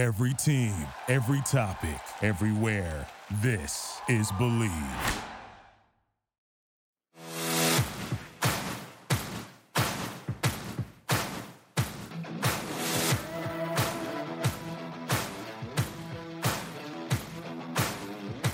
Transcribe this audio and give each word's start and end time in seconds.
Every 0.00 0.32
team, 0.32 0.72
every 1.08 1.42
topic, 1.42 2.00
everywhere. 2.22 3.06
This 3.42 4.00
is 4.08 4.32
Bleav. 4.32 4.72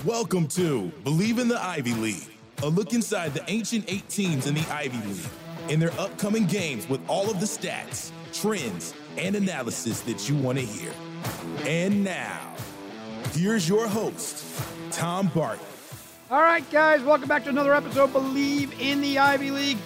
Welcome 0.03 0.49
to 0.49 0.91
Bleav 1.05 1.39
in 1.39 1.47
the 1.47 1.57
Ivy 1.63 1.93
League, 1.93 2.27
a 2.61 2.67
look 2.67 2.91
inside 2.91 3.33
the 3.33 3.45
ancient 3.47 3.85
eight 3.87 4.09
teams 4.09 4.47
in 4.47 4.53
the 4.53 4.67
Ivy 4.69 4.97
League 5.07 5.29
and 5.69 5.81
their 5.81 5.93
upcoming 5.97 6.45
games 6.45 6.89
with 6.89 6.99
all 7.07 7.31
of 7.31 7.39
the 7.39 7.45
stats, 7.45 8.11
trends, 8.33 8.93
and 9.17 9.33
analysis 9.33 10.01
that 10.01 10.27
you 10.27 10.35
want 10.35 10.57
to 10.57 10.65
hear. 10.65 10.91
And 11.65 12.03
now, 12.03 12.53
here's 13.33 13.67
your 13.67 13.87
host, 13.87 14.45
Tom 14.91 15.31
Barton. 15.33 15.65
All 16.29 16.41
right, 16.41 16.69
guys, 16.71 17.01
welcome 17.03 17.27
back 17.27 17.43
to 17.45 17.49
another 17.49 17.73
episode 17.73 18.11
Bleav 18.11 18.77
in 18.79 19.01
the 19.01 19.17
Ivy 19.19 19.51
League. 19.51 19.77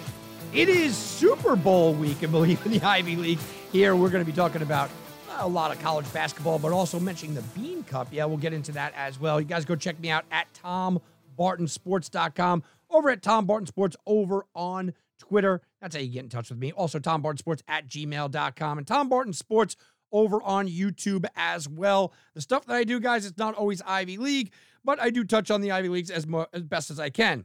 It 0.52 0.68
is 0.68 0.96
Super 0.96 1.56
Bowl 1.56 1.94
week 1.94 2.22
and 2.22 2.32
Bleav 2.32 2.64
in 2.66 2.72
the 2.72 2.82
Ivy 2.82 3.16
League. 3.16 3.38
Here, 3.70 3.94
we're 3.96 4.10
going 4.10 4.24
to 4.24 4.30
be 4.30 4.36
talking 4.36 4.62
about 4.62 4.90
uh, 5.30 5.38
a 5.40 5.48
lot 5.48 5.70
of 5.70 5.80
college 5.80 6.10
basketball, 6.12 6.58
but 6.58 6.72
also 6.72 6.98
mentioning 7.00 7.34
the 7.34 7.42
Bean 7.42 7.82
Cup. 7.84 8.08
Yeah, 8.10 8.24
we'll 8.26 8.36
get 8.38 8.52
into 8.52 8.72
that 8.72 8.92
as 8.96 9.18
well. 9.20 9.40
You 9.40 9.46
guys 9.46 9.64
go 9.64 9.76
check 9.76 9.98
me 10.00 10.10
out 10.10 10.24
at 10.30 10.46
tombartonsports.com, 10.54 12.62
over 12.90 13.10
at 13.10 13.22
Tom 13.22 13.46
Barton 13.46 13.66
Sports 13.66 13.96
over 14.06 14.44
on 14.54 14.92
Twitter. 15.18 15.62
That's 15.80 15.94
how 15.96 16.02
you 16.02 16.08
get 16.08 16.24
in 16.24 16.28
touch 16.28 16.50
with 16.50 16.58
me. 16.58 16.72
Also, 16.72 16.98
Tom 16.98 17.22
Barton 17.22 17.38
Sports 17.38 17.62
at 17.68 17.88
gmail.com 17.88 18.78
and 18.78 18.86
Tom 18.86 19.08
Barton 19.08 19.32
Sports 19.32 19.76
over 20.12 20.42
on 20.42 20.68
YouTube 20.68 21.24
as 21.36 21.68
well. 21.68 22.12
The 22.34 22.40
stuff 22.40 22.66
that 22.66 22.76
I 22.76 22.84
do, 22.84 23.00
guys, 23.00 23.26
it's 23.26 23.38
not 23.38 23.54
always 23.54 23.82
Ivy 23.82 24.18
League, 24.18 24.52
but 24.84 25.00
I 25.00 25.10
do 25.10 25.24
touch 25.24 25.50
on 25.50 25.60
the 25.60 25.72
Ivy 25.72 25.88
Leagues 25.88 26.10
as, 26.10 26.26
mo- 26.26 26.46
as 26.52 26.62
best 26.62 26.90
as 26.90 27.00
I 27.00 27.10
can. 27.10 27.44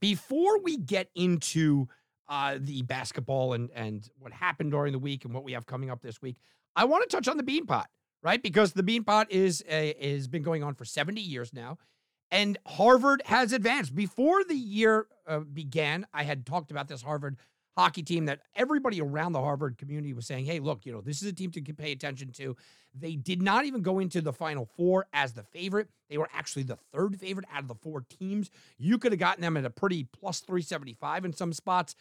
Before 0.00 0.60
we 0.60 0.76
get 0.76 1.10
into 1.14 1.88
uh, 2.28 2.56
the 2.58 2.80
basketball 2.82 3.52
and 3.52 3.70
and 3.74 4.08
what 4.18 4.32
happened 4.32 4.70
during 4.70 4.92
the 4.92 4.98
week 4.98 5.24
and 5.26 5.34
what 5.34 5.44
we 5.44 5.52
have 5.52 5.66
coming 5.66 5.90
up 5.90 6.00
this 6.00 6.22
week, 6.22 6.36
I 6.74 6.86
want 6.86 7.08
to 7.08 7.14
touch 7.14 7.28
on 7.28 7.36
the 7.36 7.42
Beanpot, 7.42 7.84
right? 8.22 8.42
Because 8.42 8.72
the 8.72 8.82
Beanpot 8.82 9.26
is 9.28 9.62
a, 9.68 9.90
is 9.90 10.28
been 10.28 10.42
going 10.42 10.62
on 10.62 10.74
for 10.74 10.86
70 10.86 11.20
years 11.20 11.52
now, 11.52 11.76
and 12.30 12.56
Harvard 12.66 13.20
has 13.26 13.52
advanced. 13.52 13.94
Before 13.94 14.44
the 14.44 14.54
year 14.54 15.08
uh, 15.26 15.40
began, 15.40 16.06
I 16.14 16.22
had 16.22 16.46
talked 16.46 16.70
about 16.70 16.88
this 16.88 17.02
Harvard 17.02 17.36
hockey 17.76 18.02
team 18.02 18.26
that 18.26 18.40
everybody 18.54 19.00
around 19.00 19.32
the 19.32 19.40
Harvard 19.40 19.78
community 19.78 20.12
was 20.12 20.26
saying, 20.26 20.44
hey, 20.44 20.60
look, 20.60 20.84
you 20.84 20.92
know, 20.92 21.00
this 21.00 21.22
is 21.22 21.28
a 21.28 21.32
team 21.32 21.50
to 21.52 21.62
pay 21.62 21.92
attention 21.92 22.30
to. 22.32 22.56
They 22.94 23.16
did 23.16 23.40
not 23.40 23.64
even 23.64 23.82
go 23.82 23.98
into 23.98 24.20
the 24.20 24.32
final 24.32 24.66
four 24.76 25.06
as 25.12 25.32
the 25.32 25.42
favorite. 25.42 25.88
They 26.10 26.18
were 26.18 26.28
actually 26.34 26.64
the 26.64 26.78
third 26.92 27.18
favorite 27.18 27.46
out 27.52 27.62
of 27.62 27.68
the 27.68 27.74
four 27.74 28.04
teams. 28.08 28.50
You 28.78 28.98
could 28.98 29.12
have 29.12 29.18
gotten 29.18 29.42
them 29.42 29.56
at 29.56 29.64
a 29.64 29.70
pretty 29.70 30.04
plus 30.04 30.40
375 30.40 31.24
in 31.24 31.32
some 31.32 31.52
spots. 31.52 31.94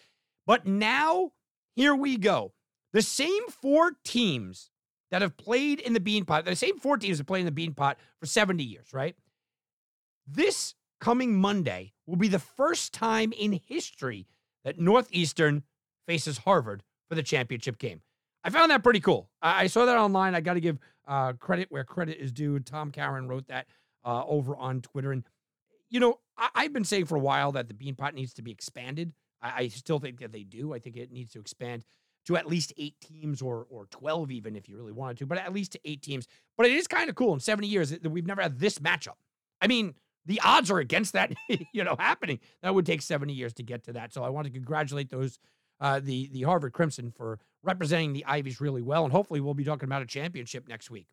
But 0.46 0.66
now, 0.66 1.32
here 1.76 1.96
we 1.96 2.18
go. 2.18 2.54
The 2.92 3.02
same 3.02 3.48
four 3.48 3.94
teams 4.04 4.70
that 5.12 5.22
have 5.22 5.38
played 5.38 5.80
in 5.80 5.94
the 5.94 6.00
Beanpot, 6.00 6.44
the 6.44 6.56
same 6.56 6.78
four 6.78 6.98
teams 6.98 7.20
have 7.20 7.28
played 7.28 7.46
in 7.46 7.54
the 7.54 7.68
Beanpot 7.68 7.96
for 8.20 8.26
70 8.26 8.64
years, 8.64 8.94
right? 8.94 9.16
This 10.28 10.76
coming 11.00 11.36
Monday 11.36 11.94
will 12.06 12.18
be 12.18 12.28
the 12.28 12.40
first 12.40 12.94
time 12.94 13.32
in 13.32 13.60
history 13.68 14.28
that 14.64 14.80
Northeastern 14.80 15.64
faces 16.08 16.40
Harvard 16.40 16.84
for 17.10 17.16
the 17.16 17.24
championship 17.24 17.78
game. 17.78 18.02
I 18.44 18.50
found 18.50 18.72
that 18.72 18.84
pretty 18.84 19.00
cool. 19.00 19.30
I, 19.42 19.64
I 19.64 19.68
saw 19.68 19.86
that 19.86 19.98
online. 19.98 20.36
I 20.36 20.42
got 20.42 20.56
to 20.56 20.62
give 20.62 20.80
uh, 21.08 21.34
credit 21.34 21.68
where 21.70 21.84
credit 21.84 22.18
is 22.20 22.32
due. 22.32 22.60
Tom 22.60 22.92
Karen 22.92 23.28
wrote 23.28 23.48
that 23.48 23.68
uh, 24.04 24.24
over 24.26 24.56
on 24.56 24.82
Twitter. 24.82 25.12
And, 25.12 25.24
you 25.90 26.00
know, 26.00 26.20
I, 26.38 26.64
have 26.64 26.74
been 26.74 26.86
saying 26.86 27.06
for 27.06 27.16
a 27.16 27.20
while 27.20 27.52
that 27.54 27.68
the 27.68 27.74
Beanpot 27.74 28.14
needs 28.14 28.34
to 28.36 28.42
be 28.42 28.52
expanded. 28.52 29.14
I, 29.42 29.64
I 29.64 29.68
still 29.68 30.00
think 30.00 30.20
that 30.20 30.32
they 30.32 30.44
do. 30.44 30.74
I 30.74 30.80
think 30.80 30.98
it 30.98 31.12
needs 31.12 31.34
to 31.34 31.40
expand 31.40 31.86
to 32.26 32.38
at 32.38 32.48
least 32.48 32.74
eight 32.78 32.96
teams 33.02 33.42
or 33.42 33.66
or 33.70 33.88
12 33.88 34.32
even 34.32 34.56
if 34.56 34.70
you 34.70 34.78
really 34.78 34.92
wanted 34.92 35.18
to, 35.18 35.26
but 35.26 35.38
at 35.38 35.54
least 35.54 35.74
to 35.74 35.80
eight 35.86 36.02
teams. 36.02 36.28
But 36.58 36.68
it 36.68 36.74
is 36.74 36.88
kind 36.88 37.10
of 37.10 37.16
cool 37.16 37.34
in 37.34 37.40
70 37.40 37.68
years 37.68 37.90
that 37.90 38.10
we've 38.10 38.28
never 38.28 38.42
had 38.42 38.60
this 38.60 38.80
matchup. 38.80 39.18
I 39.60 39.68
mean, 39.68 39.96
the 40.26 40.42
odds 40.44 40.70
are 40.72 40.80
against 40.80 41.14
that, 41.14 41.34
you 41.74 41.84
know, 41.84 41.96
happening. 41.98 42.40
That 42.62 42.76
would 42.76 42.86
take 42.86 43.02
70 43.02 43.34
years 43.34 43.54
to 43.54 43.64
get 43.64 43.84
to 43.86 43.94
that. 43.94 44.14
So 44.14 44.24
I 44.24 44.30
want 44.30 44.48
to 44.48 44.54
congratulate 44.54 45.10
those 45.10 45.40
uh, 45.80 46.00
the 46.00 46.30
the 46.32 46.44
Harvard 46.44 46.74
Crimson 46.74 47.12
for 47.12 47.40
representing 47.64 48.14
the 48.14 48.24
Ivies 48.26 48.62
really 48.62 48.84
well, 48.84 49.04
and 49.04 49.12
hopefully 49.12 49.42
we'll 49.42 49.56
be 49.56 49.64
talking 49.64 49.90
about 49.90 50.04
a 50.04 50.06
championship 50.06 50.68
next 50.68 50.92
week. 50.92 51.08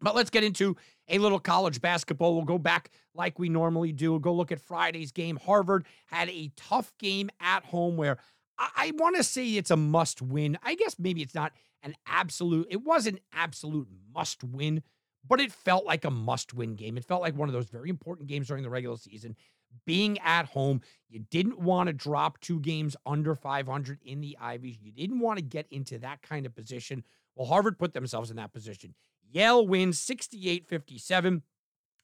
But 0.00 0.14
let's 0.14 0.28
get 0.28 0.44
into 0.44 0.76
a 1.08 1.18
little 1.18 1.38
college 1.38 1.80
basketball. 1.80 2.34
We'll 2.34 2.44
go 2.44 2.58
back 2.58 2.90
like 3.14 3.38
we 3.38 3.48
normally 3.48 3.92
do. 3.92 4.10
We'll 4.10 4.20
go 4.20 4.34
look 4.34 4.52
at 4.52 4.60
Friday's 4.60 5.12
game. 5.12 5.36
Harvard 5.36 5.86
had 6.06 6.28
a 6.28 6.52
tough 6.56 6.92
game 6.98 7.30
at 7.40 7.64
home 7.64 7.96
where 7.96 8.18
I, 8.58 8.68
I 8.76 8.92
want 8.96 9.16
to 9.16 9.24
say 9.24 9.46
it's 9.48 9.70
a 9.70 9.76
must 9.76 10.20
win. 10.20 10.58
I 10.62 10.74
guess 10.74 10.96
maybe 10.98 11.22
it's 11.22 11.34
not 11.34 11.52
an 11.82 11.94
absolute, 12.06 12.66
it 12.70 12.82
was 12.84 13.06
an 13.06 13.18
absolute 13.32 13.88
must 14.14 14.44
win, 14.44 14.82
but 15.26 15.40
it 15.40 15.52
felt 15.52 15.84
like 15.84 16.04
a 16.04 16.10
must 16.10 16.54
win 16.54 16.74
game. 16.74 16.96
It 16.96 17.04
felt 17.04 17.22
like 17.22 17.36
one 17.36 17.48
of 17.48 17.52
those 17.52 17.68
very 17.68 17.90
important 17.90 18.28
games 18.28 18.48
during 18.48 18.62
the 18.62 18.70
regular 18.70 18.96
season. 18.96 19.36
Being 19.84 20.18
at 20.20 20.46
home, 20.46 20.80
you 21.08 21.20
didn't 21.30 21.58
want 21.58 21.88
to 21.88 21.92
drop 21.92 22.40
two 22.40 22.60
games 22.60 22.96
under 23.04 23.34
500 23.34 24.00
in 24.04 24.20
the 24.20 24.36
Ivies. 24.40 24.78
You 24.80 24.92
didn't 24.92 25.20
want 25.20 25.38
to 25.38 25.44
get 25.44 25.66
into 25.70 25.98
that 25.98 26.22
kind 26.22 26.46
of 26.46 26.54
position. 26.54 27.04
Well, 27.34 27.46
Harvard 27.46 27.78
put 27.78 27.92
themselves 27.92 28.30
in 28.30 28.36
that 28.36 28.52
position. 28.52 28.94
Yale 29.30 29.66
wins 29.66 29.98
68 29.98 30.66
57. 30.66 31.42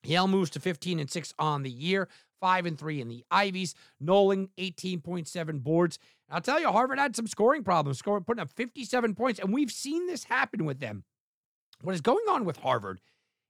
Yale 0.05 0.29
moves 0.29 0.51
to 0.51 0.61
15 0.61 0.99
and 0.99 1.11
6 1.11 1.35
on 1.39 1.63
the 1.63 1.71
year, 1.71 2.09
5 2.41 2.67
and 2.67 2.79
3 2.79 3.01
in 3.01 3.09
the 3.09 3.25
Ivies. 3.31 3.75
Knowling 4.01 4.51
18.7 4.59 5.63
boards. 5.63 5.99
I'll 6.29 6.41
tell 6.41 6.61
you, 6.61 6.71
Harvard 6.71 6.99
had 6.99 7.15
some 7.15 7.27
scoring 7.27 7.63
problems, 7.63 7.99
scoring 7.99 8.25
putting 8.25 8.43
up 8.43 8.51
57 8.53 9.15
points, 9.15 9.39
and 9.39 9.53
we've 9.53 9.71
seen 9.71 10.07
this 10.07 10.25
happen 10.25 10.65
with 10.65 10.81
them. 10.81 11.05
What 11.83 11.95
is 11.95 12.01
going 12.01 12.25
on 12.29 12.45
with 12.45 12.59
Harvard 12.59 13.01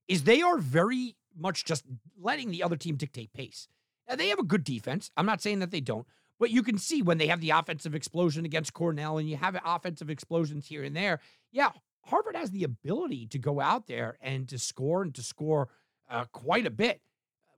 is 0.07 0.23
they 0.23 0.41
are 0.41 0.57
very 0.57 1.15
much 1.37 1.65
just 1.65 1.83
letting 2.19 2.51
the 2.51 2.63
other 2.63 2.75
team 2.75 2.95
dictate 2.95 3.33
pace. 3.33 3.67
Now, 4.07 4.15
they 4.15 4.29
have 4.29 4.39
a 4.39 4.43
good 4.43 4.63
defense. 4.63 5.11
I'm 5.15 5.25
not 5.25 5.41
saying 5.41 5.59
that 5.59 5.71
they 5.71 5.81
don't, 5.81 6.05
but 6.39 6.51
you 6.51 6.61
can 6.61 6.77
see 6.77 7.01
when 7.01 7.17
they 7.17 7.27
have 7.27 7.41
the 7.41 7.51
offensive 7.51 7.95
explosion 7.95 8.45
against 8.45 8.73
Cornell 8.73 9.17
and 9.17 9.29
you 9.29 9.37
have 9.37 9.59
offensive 9.65 10.09
explosions 10.09 10.67
here 10.67 10.83
and 10.83 10.95
there. 10.95 11.19
Yeah, 11.51 11.71
Harvard 12.05 12.35
has 12.35 12.51
the 12.51 12.63
ability 12.63 13.27
to 13.27 13.39
go 13.39 13.61
out 13.61 13.87
there 13.87 14.17
and 14.21 14.47
to 14.49 14.59
score 14.59 15.03
and 15.03 15.15
to 15.15 15.23
score 15.23 15.69
uh, 16.09 16.25
quite 16.25 16.65
a 16.65 16.71
bit, 16.71 17.01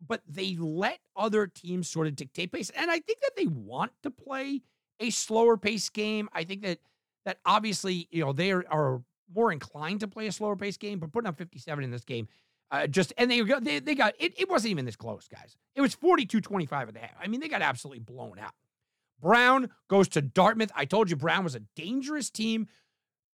but 0.06 0.22
they 0.28 0.56
let 0.60 1.00
other 1.16 1.48
teams 1.48 1.90
sort 1.90 2.08
of 2.08 2.16
dictate 2.16 2.52
pace. 2.52 2.70
And 2.70 2.92
I 2.92 3.00
think 3.00 3.22
that 3.22 3.36
they 3.36 3.48
want 3.48 3.92
to 4.04 4.12
play 4.12 4.62
a 5.00 5.10
slower 5.10 5.58
pace 5.58 5.90
game. 5.90 6.30
I 6.32 6.44
think 6.44 6.62
that 6.62 6.80
that 7.26 7.40
obviously, 7.44 8.08
you 8.12 8.24
know, 8.24 8.34
they 8.34 8.52
are, 8.52 8.64
are 8.70 9.02
more 9.34 9.52
inclined 9.52 10.02
to 10.02 10.08
play 10.08 10.28
a 10.28 10.32
slower 10.32 10.56
pace 10.56 10.78
game, 10.78 11.00
but 11.00 11.12
putting 11.12 11.28
up 11.28 11.38
57 11.38 11.84
in 11.84 11.92
this 11.92 12.04
game, 12.04 12.28
uh, 12.72 12.88
just 12.88 13.14
and 13.18 13.30
they 13.30 13.42
got 13.42 13.64
they, 13.64 13.80
they 13.80 13.96
got 13.96 14.14
it, 14.20 14.40
it 14.40 14.50
wasn't 14.50 14.72
even 14.72 14.86
this 14.86 14.96
close, 14.96 15.28
guys. 15.28 15.56
It 15.76 15.82
was 15.82 15.96
42-25 15.96 16.72
at 16.72 16.94
the 16.94 17.00
half. 17.00 17.16
I 17.22 17.28
mean, 17.28 17.40
they 17.40 17.48
got 17.48 17.62
absolutely 17.62 18.00
blown 18.00 18.40
out. 18.40 18.54
Brown 19.22 19.70
goes 19.88 20.08
to 20.10 20.22
Dartmouth. 20.22 20.72
I 20.76 20.86
told 20.86 21.10
you 21.10 21.16
Brown 21.16 21.44
was 21.44 21.56
a 21.56 21.62
dangerous 21.76 22.30
team. 22.30 22.68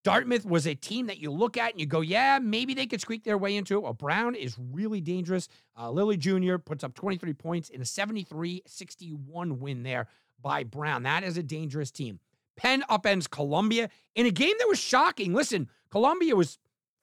Dartmouth 0.04 0.46
was 0.46 0.66
a 0.66 0.74
team 0.74 1.08
that 1.08 1.20
you 1.20 1.30
look 1.32 1.58
at 1.58 1.72
and 1.72 1.80
you 1.80 1.86
go, 1.86 2.02
yeah, 2.02 2.40
maybe 2.42 2.74
they 2.74 2.88
could 2.88 3.02
squeak 3.02 3.24
their 3.24 3.38
way 3.38 3.56
into 3.56 3.76
it. 3.76 3.84
Well, 3.84 3.94
Brown 3.94 4.34
is 4.34 4.58
really 4.58 5.00
dangerous. 5.00 5.48
Uh, 5.78 5.92
Lilly 5.92 6.18
Jr. 6.18 6.58
puts 6.58 6.84
up 6.84 6.96
23 6.96 7.34
points 7.34 7.70
in 7.70 7.82
a 7.82 7.86
73 7.86 8.64
61 8.66 9.60
win 9.60 9.84
there 9.84 10.08
by 10.42 10.64
Brown. 10.64 11.04
That 11.04 11.24
is 11.24 11.38
a 11.38 11.44
dangerous 11.44 11.92
team. 11.92 12.20
Penn 12.62 12.84
upends 12.92 13.28
Columbia 13.28 13.90
in 14.14 14.28
a 14.28 14.32
game 14.32 14.54
that 14.60 14.68
was 14.68 14.80
shocking. 14.80 15.34
Listen, 15.34 15.68
Columbia 15.90 16.36
was 16.36 16.60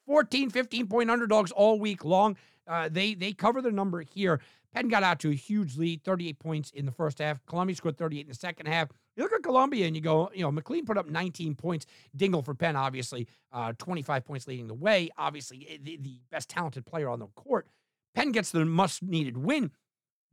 14, 0.06 0.50
15 0.50 0.86
point 0.86 1.10
underdogs 1.10 1.50
all 1.50 1.80
week 1.80 2.04
long. 2.04 2.36
Uh, 2.68 2.88
they 2.88 3.14
they 3.14 3.32
cover 3.32 3.60
the 3.60 3.72
number 3.72 4.00
here. 4.02 4.40
Penn 4.72 4.88
got 4.88 5.02
out 5.02 5.18
to 5.20 5.30
a 5.30 5.34
huge 5.34 5.76
lead, 5.76 6.04
38 6.04 6.38
points 6.38 6.70
in 6.70 6.86
the 6.86 6.92
first 6.92 7.18
half. 7.18 7.44
Columbia 7.46 7.74
scored 7.74 7.96
38 7.96 8.20
in 8.20 8.28
the 8.28 8.34
second 8.34 8.66
half. 8.66 8.88
You 9.16 9.24
look 9.24 9.32
at 9.32 9.42
Columbia 9.42 9.86
and 9.86 9.96
you 9.96 10.02
go, 10.02 10.30
you 10.32 10.42
know, 10.42 10.52
McLean 10.52 10.84
put 10.84 10.98
up 10.98 11.08
19 11.08 11.56
points. 11.56 11.86
Dingle 12.14 12.42
for 12.42 12.54
Penn, 12.54 12.76
obviously, 12.76 13.26
uh, 13.50 13.72
25 13.78 14.24
points 14.24 14.46
leading 14.46 14.68
the 14.68 14.74
way. 14.74 15.08
Obviously, 15.16 15.66
eh, 15.68 15.78
the, 15.82 15.96
the, 15.96 16.20
best 16.30 16.50
talented 16.50 16.86
player 16.86 17.08
on 17.08 17.18
the 17.18 17.26
court. 17.28 17.66
Penn 18.14 18.30
gets 18.30 18.52
the 18.52 18.64
must 18.64 19.02
needed 19.02 19.38
win. 19.38 19.72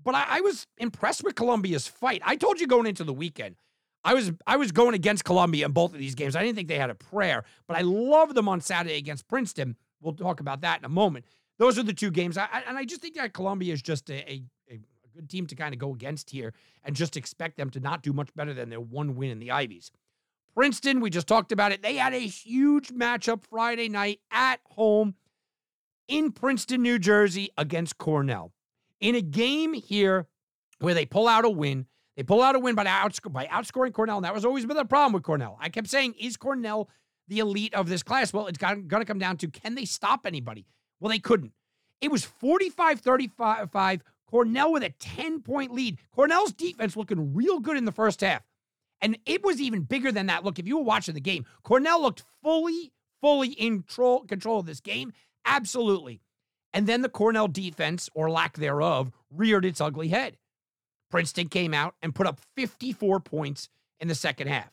But 0.03 0.15
I, 0.15 0.25
I 0.29 0.41
was 0.41 0.67
impressed 0.77 1.23
with 1.23 1.35
Columbia's 1.35 1.87
fight. 1.87 2.21
I 2.25 2.35
told 2.35 2.59
you 2.59 2.67
going 2.67 2.85
into 2.85 3.05
the 3.05 3.13
weekend, 3.13 3.55
I 4.05 4.13
was 4.13 4.31
I 4.47 4.55
was 4.55 4.71
going 4.71 4.93
against 4.93 5.25
Columbia 5.25 5.65
in 5.65 5.73
both 5.73 5.93
of 5.93 5.99
these 5.99 6.15
games. 6.15 6.35
I 6.35 6.43
didn't 6.43 6.55
think 6.55 6.69
they 6.69 6.79
had 6.79 6.91
a 6.91 6.95
prayer, 6.95 7.43
but 7.67 7.75
I 7.75 7.81
love 7.81 8.35
them 8.35 8.47
on 8.47 8.61
Saturday 8.61 8.97
against 8.97 9.27
Princeton. 9.27 9.75
We'll 9.99 10.13
talk 10.13 10.39
about 10.39 10.61
that 10.61 10.79
in 10.79 10.85
a 10.85 10.89
moment. 10.89 11.25
Those 11.57 11.79
are 11.79 11.83
the 11.83 11.93
two 11.93 12.11
games, 12.11 12.37
I, 12.37 12.47
and 12.67 12.77
I 12.77 12.85
just 12.85 13.01
think 13.01 13.15
that 13.15 13.33
Columbia 13.33 13.73
is 13.73 13.81
just 13.81 14.09
a, 14.09 14.29
a, 14.31 14.43
a 14.69 14.79
good 15.15 15.29
team 15.29 15.47
to 15.47 15.55
kind 15.55 15.73
of 15.73 15.79
go 15.79 15.91
against 15.93 16.29
here, 16.29 16.53
and 16.83 16.95
just 16.95 17.17
expect 17.17 17.57
them 17.57 17.69
to 17.71 17.79
not 17.79 18.03
do 18.03 18.13
much 18.13 18.33
better 18.35 18.53
than 18.53 18.69
their 18.69 18.81
one 18.81 19.15
win 19.15 19.31
in 19.31 19.39
the 19.39 19.51
Ivies. 19.51 19.89
Princeton, 20.53 20.99
we 20.99 21.09
just 21.09 21.27
talked 21.27 21.51
about 21.51 21.71
it. 21.71 21.81
They 21.81 21.95
had 21.95 22.13
a 22.13 22.19
huge 22.19 22.89
matchup 22.89 23.43
Friday 23.49 23.89
night 23.89 24.19
at 24.31 24.59
home. 24.65 25.15
in 26.07 26.31
Princeton, 26.31 26.81
New 26.81 26.99
Jersey 26.99 27.49
against 27.57 27.97
Cornell. 27.97 28.53
In 28.99 29.15
a 29.15 29.21
game 29.21 29.73
here 29.73 30.27
where 30.79 30.93
they 30.93 31.05
pull 31.05 31.27
out 31.27 31.45
a 31.45 31.49
win, 31.49 31.87
they 32.15 32.23
pull 32.23 32.41
out 32.41 32.55
a 32.55 32.59
win 32.59 32.75
by, 32.75 32.85
outsc- 32.85 33.31
by 33.31 33.45
outscoring 33.47 33.93
Cornell. 33.93 34.17
And 34.17 34.25
that 34.25 34.33
was 34.33 34.45
always 34.45 34.65
been 34.65 34.77
the 34.77 34.85
problem 34.85 35.13
with 35.13 35.23
Cornell. 35.23 35.57
I 35.59 35.69
kept 35.69 35.87
saying, 35.87 36.15
is 36.19 36.37
Cornell 36.37 36.89
the 37.27 37.39
elite 37.39 37.73
of 37.73 37.89
this 37.89 38.03
class? 38.03 38.31
Well, 38.31 38.47
it's 38.47 38.57
going 38.57 38.87
to 38.87 39.05
come 39.05 39.19
down 39.19 39.37
to 39.37 39.47
can 39.47 39.75
they 39.75 39.85
stop 39.85 40.25
anybody? 40.25 40.65
Well, 40.99 41.09
they 41.09 41.19
couldn't. 41.19 41.51
It 42.01 42.11
was 42.11 42.23
45 42.23 42.99
35. 42.99 44.03
Cornell 44.27 44.73
with 44.73 44.83
a 44.83 44.89
10 44.89 45.41
point 45.41 45.73
lead. 45.73 45.97
Cornell's 46.11 46.53
defense 46.53 46.97
looking 46.97 47.33
real 47.33 47.59
good 47.59 47.77
in 47.77 47.85
the 47.85 47.91
first 47.91 48.21
half. 48.21 48.41
And 49.01 49.17
it 49.25 49.43
was 49.43 49.61
even 49.61 49.81
bigger 49.81 50.11
than 50.11 50.27
that. 50.27 50.43
Look, 50.43 50.57
if 50.57 50.67
you 50.67 50.77
were 50.77 50.83
watching 50.83 51.13
the 51.13 51.21
game, 51.21 51.45
Cornell 51.63 52.01
looked 52.01 52.23
fully, 52.41 52.91
fully 53.21 53.49
in 53.49 53.83
control, 53.83 54.21
control 54.21 54.59
of 54.59 54.65
this 54.65 54.79
game. 54.79 55.13
Absolutely. 55.45 56.21
And 56.73 56.87
then 56.87 57.01
the 57.01 57.09
Cornell 57.09 57.47
defense, 57.47 58.09
or 58.13 58.29
lack 58.29 58.57
thereof, 58.57 59.11
reared 59.29 59.63
its 59.63 59.79
ugly 59.79 60.09
head. 60.09 60.37
Princeton 61.09 61.49
came 61.49 61.73
out 61.73 61.95
and 62.01 62.13
put 62.13 62.27
up 62.27 62.39
54 62.55 63.19
points 63.19 63.69
in 63.99 64.07
the 64.07 64.15
second 64.15 64.47
half. 64.47 64.71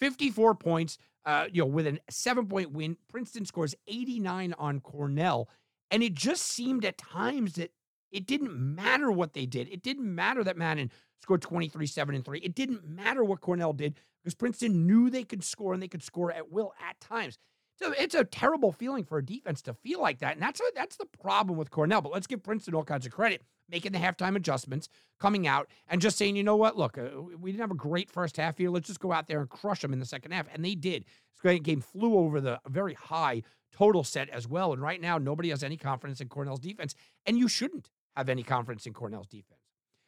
54 0.00 0.54
points, 0.54 0.98
uh, 1.24 1.46
you 1.52 1.62
know, 1.62 1.66
with 1.66 1.86
a 1.86 1.98
seven 2.10 2.46
point 2.46 2.72
win. 2.72 2.96
Princeton 3.08 3.44
scores 3.44 3.74
89 3.86 4.54
on 4.58 4.80
Cornell. 4.80 5.48
And 5.90 6.02
it 6.02 6.14
just 6.14 6.42
seemed 6.42 6.84
at 6.84 6.98
times 6.98 7.54
that 7.54 7.72
it 8.10 8.26
didn't 8.26 8.54
matter 8.54 9.10
what 9.10 9.34
they 9.34 9.46
did. 9.46 9.68
It 9.68 9.82
didn't 9.82 10.14
matter 10.14 10.44
that 10.44 10.56
Madden 10.56 10.90
scored 11.22 11.42
23, 11.42 11.86
7, 11.86 12.14
and 12.14 12.24
3. 12.24 12.38
It 12.38 12.54
didn't 12.54 12.86
matter 12.88 13.24
what 13.24 13.40
Cornell 13.40 13.72
did 13.72 13.94
because 14.22 14.34
Princeton 14.34 14.86
knew 14.86 15.10
they 15.10 15.24
could 15.24 15.44
score 15.44 15.72
and 15.74 15.82
they 15.82 15.88
could 15.88 16.02
score 16.02 16.32
at 16.32 16.50
will 16.50 16.72
at 16.88 16.98
times. 17.00 17.38
So 17.80 17.92
it's 17.96 18.14
a 18.14 18.24
terrible 18.24 18.72
feeling 18.72 19.04
for 19.04 19.18
a 19.18 19.24
defense 19.24 19.62
to 19.62 19.74
feel 19.74 20.00
like 20.00 20.18
that. 20.18 20.34
And 20.34 20.42
that's 20.42 20.60
a, 20.60 20.64
that's 20.74 20.96
the 20.96 21.06
problem 21.06 21.56
with 21.56 21.70
Cornell. 21.70 22.00
But 22.00 22.12
let's 22.12 22.26
give 22.26 22.42
Princeton 22.42 22.74
all 22.74 22.82
kinds 22.82 23.06
of 23.06 23.12
credit, 23.12 23.42
making 23.68 23.92
the 23.92 23.98
halftime 23.98 24.34
adjustments, 24.34 24.88
coming 25.20 25.46
out, 25.46 25.68
and 25.88 26.00
just 26.00 26.18
saying, 26.18 26.34
you 26.34 26.42
know 26.42 26.56
what? 26.56 26.76
Look, 26.76 26.98
uh, 26.98 27.22
we 27.38 27.52
didn't 27.52 27.60
have 27.60 27.70
a 27.70 27.76
great 27.76 28.10
first 28.10 28.36
half 28.36 28.58
here. 28.58 28.70
Let's 28.70 28.88
just 28.88 28.98
go 28.98 29.12
out 29.12 29.28
there 29.28 29.40
and 29.40 29.48
crush 29.48 29.82
them 29.82 29.92
in 29.92 30.00
the 30.00 30.06
second 30.06 30.32
half. 30.32 30.46
And 30.52 30.64
they 30.64 30.74
did. 30.74 31.04
This 31.42 31.60
game 31.60 31.80
flew 31.80 32.16
over 32.16 32.40
the 32.40 32.60
very 32.66 32.94
high 32.94 33.42
total 33.72 34.02
set 34.02 34.28
as 34.30 34.48
well. 34.48 34.72
And 34.72 34.82
right 34.82 35.00
now, 35.00 35.18
nobody 35.18 35.50
has 35.50 35.62
any 35.62 35.76
confidence 35.76 36.20
in 36.20 36.28
Cornell's 36.28 36.60
defense. 36.60 36.96
And 37.26 37.38
you 37.38 37.46
shouldn't 37.46 37.90
have 38.16 38.28
any 38.28 38.42
confidence 38.42 38.86
in 38.86 38.92
Cornell's 38.92 39.28
defense. 39.28 39.60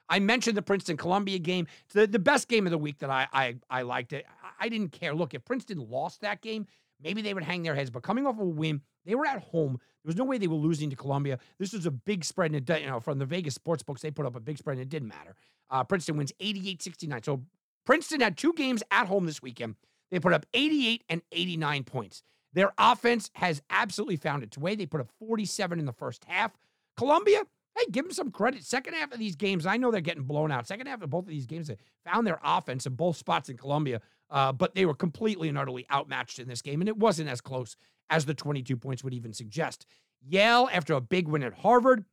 I 0.09 0.19
mentioned 0.19 0.57
the 0.57 0.63
Princeton 0.63 0.97
Columbia 0.97 1.39
game. 1.39 1.69
It's 1.85 1.95
the, 1.95 2.09
the 2.09 2.19
best 2.19 2.49
game 2.49 2.67
of 2.67 2.73
the 2.73 2.79
week 2.79 2.99
that 2.99 3.11
I 3.11 3.29
I, 3.33 3.55
I 3.71 3.83
liked 3.83 4.13
it. 4.13 4.27
I 4.59 4.69
didn't 4.69 4.91
care. 4.91 5.15
Look, 5.15 5.35
if 5.35 5.45
Princeton 5.45 5.79
lost 5.89 6.23
that 6.23 6.43
game, 6.43 6.67
maybe 7.03 7.23
they 7.23 7.35
would 7.35 7.43
hang 7.43 7.63
their 7.63 7.75
heads. 7.75 7.91
But 7.91 8.03
coming 8.03 8.27
off 8.27 8.35
of 8.35 8.41
a 8.41 8.45
win, 8.45 8.83
they 9.05 9.15
were 9.15 9.27
at 9.27 9.43
home. 9.43 9.79
There 10.03 10.09
was 10.09 10.17
no 10.17 10.25
way 10.25 10.39
they 10.39 10.47
were 10.47 10.57
losing 10.57 10.91
to 10.91 10.97
Columbia. 10.97 11.39
This 11.59 11.73
was 11.73 11.87
a 11.87 11.91
big 11.91 12.25
spread. 12.25 12.53
And 12.53 12.69
it, 12.69 12.81
you 12.81 12.87
know, 12.87 13.01
from 13.01 13.19
the 13.19 13.27
Vegas 13.27 13.55
sports 13.55 13.83
books, 13.83 14.03
they 14.03 14.11
put 14.11 14.27
up 14.27 14.37
a 14.37 14.41
big 14.41 14.59
spread 14.59 14.75
and 14.75 14.83
it 14.83 14.89
didn't 14.89 15.09
matter. 15.09 15.35
Uh, 15.71 15.85
Princeton 15.85 16.17
wins 16.17 16.33
88 16.41 16.83
69. 16.83 17.23
So 17.23 17.43
Princeton 17.85 18.21
had 18.21 18.37
two 18.37 18.53
games 18.53 18.83
at 18.91 19.07
home 19.07 19.27
this 19.27 19.43
weekend. 19.43 19.77
They 20.11 20.21
put 20.21 20.33
up 20.33 20.47
88 20.55 21.05
and 21.09 21.23
89 21.33 21.85
points. 21.85 22.23
Their 22.53 22.73
offense 22.79 23.31
has 23.35 23.63
absolutely 23.71 24.17
found 24.17 24.43
its 24.43 24.59
way. 24.59 24.75
They 24.75 24.87
put 24.87 25.01
up 25.01 25.11
47 25.19 25.79
in 25.79 25.87
the 25.87 25.93
first 25.93 26.25
half. 26.27 26.53
Columbia, 26.97 27.43
hey, 27.79 27.85
give 27.91 28.05
them 28.05 28.13
some 28.13 28.31
credit. 28.31 28.65
Second 28.65 28.95
half 28.95 29.13
of 29.13 29.19
these 29.19 29.37
games, 29.37 29.67
I 29.67 29.77
know 29.77 29.91
they're 29.91 30.01
getting 30.01 30.25
blown 30.25 30.51
out. 30.51 30.67
Second 30.67 30.87
half 30.87 31.03
of 31.03 31.11
both 31.11 31.25
of 31.25 31.31
these 31.31 31.47
games, 31.47 31.69
they 31.69 31.77
found 32.05 32.27
their 32.27 32.41
offense 32.43 32.87
in 32.87 32.95
both 32.95 33.17
spots 33.17 33.49
in 33.49 33.57
Columbia, 33.57 34.01
uh, 34.31 34.53
but 34.53 34.75
they 34.75 34.87
were 34.87 34.95
completely 34.95 35.49
and 35.49 35.59
utterly 35.59 35.87
outmatched 35.91 36.39
in 36.39 36.49
this 36.49 36.63
game, 36.63 36.81
and 36.81 36.89
it 36.89 36.97
wasn't 36.97 37.29
as 37.29 37.41
close 37.41 37.77
as 38.09 38.25
the 38.25 38.35
22 38.35 38.77
points 38.77 39.05
would 39.05 39.15
even 39.15 39.33
suggest. 39.33 39.87
Yale, 40.27 40.69
after 40.73 40.95
a 40.95 41.01
big 41.01 41.29
win 41.29 41.43
at 41.43 41.55
Harvard, 41.55 42.05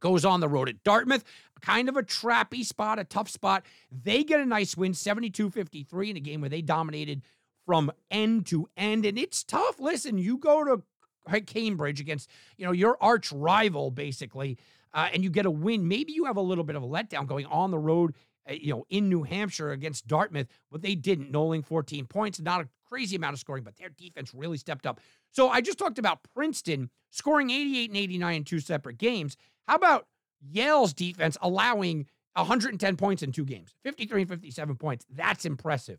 goes 0.00 0.24
on 0.24 0.40
the 0.40 0.48
road 0.48 0.68
at 0.68 0.82
Dartmouth, 0.82 1.24
kind 1.60 1.88
of 1.88 1.96
a 1.96 2.02
trappy 2.02 2.64
spot, 2.64 2.98
a 2.98 3.04
tough 3.04 3.28
spot. 3.28 3.64
They 3.90 4.24
get 4.24 4.40
a 4.40 4.44
nice 4.44 4.76
win, 4.76 4.92
72 4.92 5.50
53, 5.50 6.10
in 6.10 6.16
a 6.16 6.20
game 6.20 6.40
where 6.40 6.50
they 6.50 6.62
dominated 6.62 7.22
from 7.64 7.90
end 8.10 8.46
to 8.46 8.68
end. 8.76 9.06
And 9.06 9.18
it's 9.18 9.42
tough. 9.42 9.80
Listen, 9.80 10.18
you 10.18 10.36
go 10.36 10.64
to 10.64 11.40
Cambridge 11.46 12.00
against, 12.00 12.28
you 12.58 12.66
know, 12.66 12.72
your 12.72 12.98
arch 13.00 13.32
rival, 13.32 13.90
basically, 13.90 14.58
uh, 14.92 15.08
and 15.12 15.24
you 15.24 15.30
get 15.30 15.46
a 15.46 15.50
win. 15.50 15.88
Maybe 15.88 16.12
you 16.12 16.26
have 16.26 16.36
a 16.36 16.42
little 16.42 16.64
bit 16.64 16.76
of 16.76 16.82
a 16.82 16.86
letdown 16.86 17.26
going 17.26 17.46
on 17.46 17.70
the 17.70 17.78
road, 17.78 18.14
you 18.50 18.72
know, 18.72 18.84
in 18.90 19.08
New 19.08 19.22
Hampshire 19.22 19.70
against 19.72 20.06
Dartmouth, 20.06 20.48
but 20.70 20.82
they 20.82 20.94
didn't, 20.94 21.30
Knowling 21.30 21.62
14 21.62 22.06
points. 22.06 22.40
Not 22.40 22.60
a 22.60 22.68
crazy 22.88 23.16
amount 23.16 23.34
of 23.34 23.40
scoring, 23.40 23.64
but 23.64 23.76
their 23.76 23.88
defense 23.88 24.32
really 24.34 24.58
stepped 24.58 24.86
up. 24.86 25.00
So 25.30 25.48
I 25.48 25.60
just 25.60 25.78
talked 25.78 25.98
about 25.98 26.20
Princeton 26.34 26.90
scoring 27.10 27.50
88 27.50 27.90
and 27.90 27.96
89 27.96 28.34
in 28.34 28.44
two 28.44 28.60
separate 28.60 28.98
games. 28.98 29.36
How 29.66 29.76
about 29.76 30.06
Yale's 30.40 30.92
defense 30.92 31.36
allowing 31.40 32.06
110 32.34 32.96
points 32.96 33.22
in 33.22 33.32
two 33.32 33.44
games, 33.44 33.74
53 33.82 34.22
and 34.22 34.30
57 34.30 34.76
points? 34.76 35.06
That's 35.10 35.44
impressive. 35.44 35.98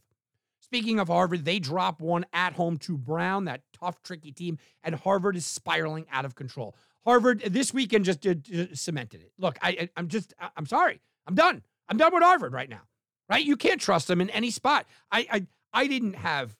Speaking 0.59 0.99
of 0.99 1.09
Harvard, 1.09 1.45
they 1.45 1.59
drop 1.59 2.01
one 2.01 2.25
at 2.33 2.53
home 2.53 2.77
to 2.79 2.97
Brown, 2.97 3.45
that 3.45 3.61
tough, 3.71 4.01
tricky 4.01 4.31
team, 4.31 4.57
and 4.83 4.95
Harvard 4.95 5.35
is 5.35 5.45
spiraling 5.45 6.07
out 6.11 6.25
of 6.25 6.35
control. 6.35 6.75
Harvard 7.05 7.41
this 7.41 7.73
weekend 7.73 8.05
just, 8.05 8.21
just 8.21 8.83
cemented 8.83 9.21
it. 9.21 9.31
Look, 9.37 9.59
I, 9.61 9.89
I'm 9.95 10.07
just, 10.07 10.33
I'm 10.57 10.65
sorry, 10.65 11.01
I'm 11.27 11.35
done. 11.35 11.61
I'm 11.89 11.97
done 11.97 12.13
with 12.13 12.23
Harvard 12.23 12.53
right 12.53 12.69
now. 12.69 12.81
Right? 13.29 13.43
You 13.43 13.57
can't 13.57 13.81
trust 13.81 14.07
them 14.07 14.21
in 14.21 14.29
any 14.29 14.51
spot. 14.51 14.85
I, 15.11 15.27
I, 15.31 15.47
I 15.73 15.87
didn't 15.87 16.13
have 16.13 16.55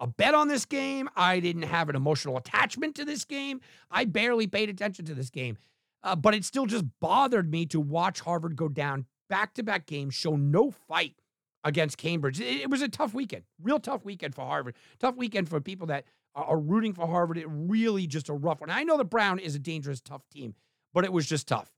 a 0.00 0.06
bet 0.06 0.34
on 0.34 0.48
this 0.48 0.64
game. 0.64 1.08
I 1.14 1.40
didn't 1.40 1.62
have 1.62 1.88
an 1.88 1.96
emotional 1.96 2.36
attachment 2.36 2.94
to 2.96 3.04
this 3.04 3.24
game. 3.24 3.60
I 3.90 4.04
barely 4.04 4.46
paid 4.46 4.68
attention 4.68 5.04
to 5.06 5.14
this 5.14 5.30
game, 5.30 5.58
uh, 6.02 6.16
but 6.16 6.34
it 6.34 6.44
still 6.44 6.66
just 6.66 6.84
bothered 7.00 7.50
me 7.50 7.66
to 7.66 7.80
watch 7.80 8.20
Harvard 8.20 8.56
go 8.56 8.68
down 8.68 9.06
back 9.28 9.54
to 9.54 9.62
back 9.62 9.86
games, 9.86 10.14
show 10.14 10.36
no 10.36 10.70
fight 10.70 11.16
against 11.64 11.98
Cambridge. 11.98 12.40
It, 12.40 12.62
it, 12.62 12.70
was 12.70 12.82
a 12.82 12.88
tough 12.88 13.14
weekend, 13.14 13.42
real 13.62 13.80
tough 13.80 14.04
weekend 14.04 14.34
for 14.34 14.42
Harvard. 14.42 14.74
Tough 14.98 15.16
weekend 15.16 15.48
for 15.48 15.60
people 15.60 15.88
that 15.88 16.04
are, 16.34 16.44
are 16.44 16.58
rooting 16.58 16.94
for 16.94 17.06
Harvard. 17.06 17.38
It 17.38 17.46
really 17.48 18.06
just 18.06 18.28
a 18.28 18.34
rough 18.34 18.60
one. 18.60 18.70
I 18.70 18.84
know 18.84 18.96
that 18.98 19.06
Brown 19.06 19.38
is 19.38 19.54
a 19.54 19.58
dangerous, 19.58 20.00
tough 20.00 20.22
team, 20.30 20.54
but 20.94 21.04
it 21.04 21.12
was 21.12 21.26
just 21.26 21.48
tough. 21.48 21.72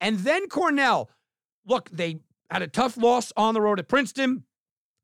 And 0.00 0.18
then 0.20 0.48
Cornell, 0.48 1.10
look, 1.66 1.90
they 1.90 2.20
had 2.50 2.62
a 2.62 2.68
tough 2.68 2.96
loss 2.96 3.32
on 3.36 3.54
the 3.54 3.60
road 3.60 3.78
at 3.78 3.88
Princeton. 3.88 4.44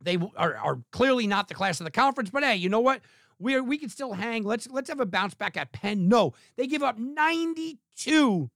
They 0.01 0.19
are, 0.37 0.57
are 0.57 0.79
clearly 0.93 1.27
not 1.27 1.49
the 1.49 1.55
class 1.55 1.81
of 1.81 1.85
the 1.85 1.91
conference, 1.91 2.31
but 2.31 2.43
hey, 2.43 2.57
you 2.57 2.69
know 2.69 2.81
what? 2.81 3.01
We 3.39 3.61
we 3.61 3.79
can 3.79 3.89
still 3.89 4.13
hang. 4.13 4.45
Let's 4.45 4.69
let's 4.69 4.89
have 4.89 5.01
a 5.01 5.07
bounce 5.07 5.35
back 5.35 5.57
at 5.57 5.73
Penn. 5.73 6.09
No, 6.09 6.35
they 6.57 6.67
give 6.67 6.83
up 6.83 6.99
92, 6.99 8.51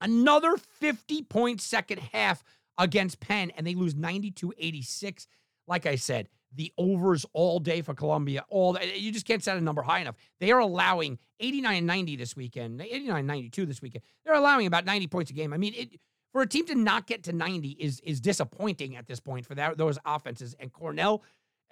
another 0.00 0.56
50 0.56 1.22
point 1.24 1.60
second 1.60 1.98
half 2.12 2.44
against 2.78 3.20
Penn, 3.20 3.50
and 3.56 3.66
they 3.66 3.74
lose 3.74 3.94
92 3.94 4.52
86. 4.58 5.26
Like 5.66 5.86
I 5.86 5.94
said, 5.94 6.28
the 6.54 6.72
overs 6.76 7.24
all 7.32 7.58
day 7.58 7.82
for 7.82 7.94
Columbia. 7.94 8.44
All 8.48 8.76
you 8.94 9.12
just 9.12 9.26
can't 9.26 9.42
set 9.42 9.56
a 9.56 9.60
number 9.60 9.82
high 9.82 10.00
enough. 10.00 10.16
They 10.40 10.52
are 10.52 10.60
allowing 10.60 11.18
89 11.40 11.86
90 11.86 12.16
this 12.16 12.36
weekend, 12.36 12.80
89 12.80 13.26
92 13.26 13.66
this 13.66 13.82
weekend. 13.82 14.04
They're 14.24 14.34
allowing 14.34 14.66
about 14.66 14.84
90 14.84 15.06
points 15.06 15.30
a 15.30 15.34
game. 15.34 15.52
I 15.52 15.56
mean, 15.56 15.74
it, 15.74 16.00
for 16.32 16.42
a 16.42 16.46
team 16.46 16.66
to 16.66 16.74
not 16.74 17.06
get 17.06 17.22
to 17.24 17.32
90 17.32 17.70
is 17.70 18.00
is 18.00 18.20
disappointing 18.20 18.96
at 18.96 19.06
this 19.06 19.20
point 19.20 19.46
for 19.46 19.54
that 19.54 19.76
those 19.78 19.98
offenses. 20.04 20.54
And 20.58 20.72
Cornell, 20.72 21.22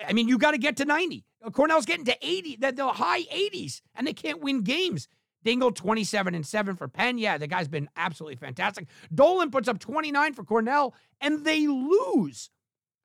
I 0.06 0.12
mean, 0.12 0.28
you 0.28 0.38
got 0.38 0.52
to 0.52 0.58
get 0.58 0.76
to 0.78 0.84
90. 0.84 1.24
Cornell's 1.52 1.86
getting 1.86 2.04
to 2.04 2.16
80, 2.20 2.56
the, 2.56 2.72
the 2.72 2.88
high 2.88 3.22
80s, 3.22 3.80
and 3.94 4.06
they 4.06 4.12
can't 4.12 4.40
win 4.40 4.62
games. 4.62 5.08
Dingle 5.42 5.72
27 5.72 6.34
and 6.34 6.46
7 6.46 6.76
for 6.76 6.86
Penn. 6.88 7.16
Yeah, 7.18 7.38
the 7.38 7.46
guy's 7.46 7.68
been 7.68 7.88
absolutely 7.96 8.36
fantastic. 8.36 8.86
Dolan 9.14 9.50
puts 9.50 9.68
up 9.68 9.78
29 9.78 10.34
for 10.34 10.44
Cornell 10.44 10.94
and 11.20 11.44
they 11.44 11.66
lose. 11.66 12.50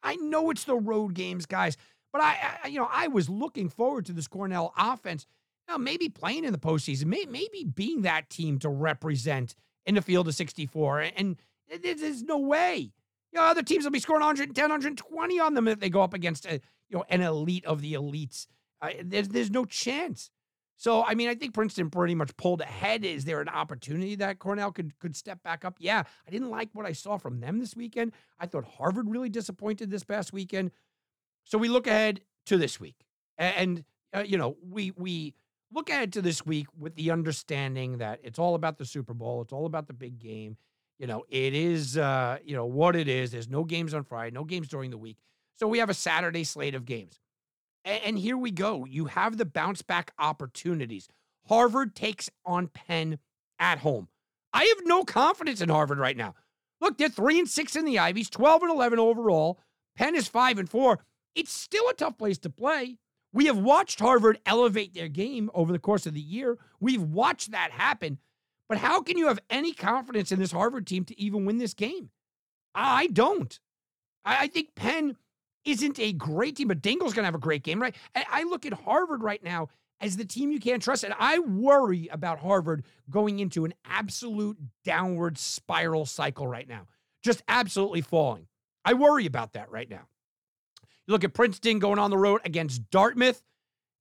I 0.03 0.17
know 0.17 0.49
it's 0.49 0.65
the 0.65 0.75
road 0.75 1.13
games, 1.13 1.45
guys, 1.45 1.77
but 2.11 2.21
I, 2.21 2.59
I 2.63 2.67
you 2.67 2.79
know, 2.79 2.89
I 2.91 3.07
was 3.07 3.29
looking 3.29 3.69
forward 3.69 4.05
to 4.07 4.13
this 4.13 4.27
Cornell 4.27 4.73
offense. 4.77 5.25
Now, 5.67 5.77
maybe 5.77 6.09
playing 6.09 6.43
in 6.43 6.51
the 6.51 6.59
postseason, 6.59 7.05
may, 7.05 7.25
maybe 7.27 7.63
being 7.63 8.01
that 8.03 8.29
team 8.29 8.59
to 8.59 8.69
represent 8.69 9.55
in 9.85 9.95
the 9.95 10.01
field 10.01 10.27
of 10.27 10.35
64. 10.35 10.99
And 11.15 11.37
there's 11.81 12.23
no 12.23 12.37
way. 12.37 12.91
You 13.31 13.39
know, 13.39 13.43
other 13.43 13.63
teams 13.63 13.83
will 13.83 13.91
be 13.91 13.99
scoring 13.99 14.21
110, 14.21 14.63
120 14.63 15.39
on 15.39 15.53
them 15.53 15.67
if 15.67 15.79
they 15.79 15.89
go 15.89 16.01
up 16.01 16.13
against 16.13 16.45
a, 16.45 16.53
you 16.89 16.97
know, 16.97 17.03
an 17.09 17.21
elite 17.21 17.65
of 17.65 17.81
the 17.81 17.93
elites. 17.93 18.47
Uh, 18.81 18.89
there's, 19.03 19.27
there's 19.29 19.51
no 19.51 19.65
chance. 19.65 20.29
So, 20.77 21.03
I 21.03 21.15
mean, 21.15 21.29
I 21.29 21.35
think 21.35 21.53
Princeton 21.53 21.89
pretty 21.89 22.15
much 22.15 22.35
pulled 22.37 22.61
ahead. 22.61 23.05
Is 23.05 23.25
there 23.25 23.41
an 23.41 23.49
opportunity 23.49 24.15
that 24.15 24.39
Cornell 24.39 24.71
could 24.71 24.97
could 24.99 25.15
step 25.15 25.41
back 25.41 25.63
up? 25.63 25.77
Yeah, 25.79 26.03
I 26.27 26.31
didn't 26.31 26.49
like 26.49 26.69
what 26.73 26.85
I 26.85 26.91
saw 26.91 27.17
from 27.17 27.39
them 27.39 27.59
this 27.59 27.75
weekend. 27.75 28.11
I 28.39 28.45
thought 28.45 28.65
Harvard 28.65 29.09
really 29.09 29.29
disappointed 29.29 29.89
this 29.89 30.03
past 30.03 30.33
weekend. 30.33 30.71
So 31.45 31.57
we 31.57 31.69
look 31.69 31.87
ahead 31.87 32.21
to 32.47 32.57
this 32.57 32.79
week, 32.79 33.05
and 33.37 33.85
uh, 34.13 34.23
you 34.25 34.37
know, 34.37 34.57
we 34.69 34.91
we 34.97 35.33
look 35.71 35.89
ahead 35.89 36.13
to 36.13 36.21
this 36.21 36.45
week 36.45 36.67
with 36.77 36.95
the 36.95 37.11
understanding 37.11 37.97
that 37.99 38.19
it's 38.23 38.39
all 38.39 38.55
about 38.55 38.77
the 38.77 38.85
Super 38.85 39.13
Bowl. 39.13 39.41
It's 39.41 39.53
all 39.53 39.65
about 39.65 39.87
the 39.87 39.93
big 39.93 40.19
game. 40.19 40.57
You 40.99 41.07
know, 41.07 41.25
it 41.29 41.53
is 41.53 41.97
uh, 41.97 42.37
you 42.43 42.55
know 42.55 42.65
what 42.65 42.95
it 42.95 43.07
is. 43.07 43.31
There's 43.31 43.49
no 43.49 43.63
games 43.63 43.93
on 43.93 44.03
Friday, 44.03 44.33
no 44.33 44.43
games 44.43 44.67
during 44.67 44.91
the 44.91 44.97
week. 44.97 45.17
So 45.57 45.67
we 45.67 45.79
have 45.79 45.89
a 45.89 45.93
Saturday 45.93 46.43
slate 46.43 46.75
of 46.75 46.85
games. 46.85 47.19
And 47.85 48.17
here 48.17 48.37
we 48.37 48.49
go. 48.49 48.85
You 48.85 49.05
have 49.05 49.37
the 49.37 49.45
bounce 49.45 49.83
back 49.83 50.11
opportunities. 50.17 51.07
Harvard 51.47 51.95
takes 51.95 52.31
on 52.43 52.67
Penn 52.67 53.19
at 53.59 53.79
home. 53.79 54.07
I 54.53 54.63
have 54.63 54.85
no 54.85 55.03
confidence 55.03 55.61
in 55.61 55.69
Harvard 55.69 55.99
right 55.99 56.17
now. 56.17 56.33
Look, 56.81 56.97
they're 56.97 57.09
three 57.09 57.39
and 57.39 57.47
six 57.47 57.75
in 57.75 57.85
the 57.85 57.99
Ivies, 57.99 58.29
12 58.29 58.63
and 58.63 58.71
11 58.71 58.99
overall. 58.99 59.59
Penn 59.95 60.15
is 60.15 60.27
five 60.27 60.57
and 60.57 60.69
four. 60.69 60.99
It's 61.35 61.51
still 61.51 61.87
a 61.89 61.93
tough 61.93 62.17
place 62.17 62.37
to 62.39 62.49
play. 62.49 62.97
We 63.35 63.47
have 63.47 63.57
watched 63.57 63.99
Harvard 63.99 64.39
elevate 64.45 64.93
their 64.93 65.09
game 65.09 65.51
over 65.53 65.73
the 65.73 65.77
course 65.77 66.05
of 66.05 66.13
the 66.13 66.21
year. 66.21 66.57
We've 66.79 67.01
watched 67.01 67.51
that 67.51 67.69
happen. 67.69 68.17
But 68.69 68.77
how 68.77 69.01
can 69.01 69.17
you 69.17 69.27
have 69.27 69.39
any 69.49 69.73
confidence 69.73 70.31
in 70.31 70.39
this 70.39 70.53
Harvard 70.53 70.87
team 70.87 71.03
to 71.03 71.21
even 71.21 71.43
win 71.43 71.57
this 71.57 71.73
game? 71.73 72.11
I 72.73 73.07
don't. 73.07 73.59
I 74.23 74.47
think 74.47 74.73
Penn 74.75 75.17
isn't 75.65 75.99
a 75.99 76.13
great 76.13 76.55
team, 76.55 76.69
but 76.69 76.81
Dingle's 76.81 77.13
going 77.13 77.23
to 77.23 77.27
have 77.27 77.35
a 77.35 77.39
great 77.39 77.63
game, 77.63 77.81
right? 77.81 77.93
I 78.15 78.43
look 78.43 78.65
at 78.65 78.71
Harvard 78.71 79.21
right 79.21 79.43
now 79.43 79.67
as 79.99 80.15
the 80.15 80.23
team 80.23 80.49
you 80.49 80.61
can't 80.61 80.81
trust. 80.81 81.03
And 81.03 81.13
I 81.19 81.39
worry 81.39 82.07
about 82.13 82.39
Harvard 82.39 82.85
going 83.09 83.39
into 83.39 83.65
an 83.65 83.73
absolute 83.83 84.57
downward 84.85 85.37
spiral 85.37 86.05
cycle 86.05 86.47
right 86.47 86.69
now, 86.69 86.87
just 87.21 87.43
absolutely 87.49 88.01
falling. 88.01 88.47
I 88.85 88.93
worry 88.93 89.25
about 89.25 89.53
that 89.53 89.69
right 89.69 89.89
now. 89.89 90.07
You 91.07 91.13
look 91.13 91.23
at 91.23 91.33
Princeton 91.33 91.79
going 91.79 91.99
on 91.99 92.09
the 92.09 92.17
road 92.17 92.41
against 92.45 92.89
Dartmouth. 92.89 93.41